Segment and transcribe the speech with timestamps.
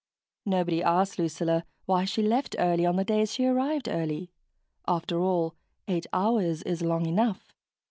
[0.47, 4.31] Nobody asked Lucilla why she left early on the days she arrived early
[4.87, 5.53] after all,
[5.87, 7.53] eight hours is long enough.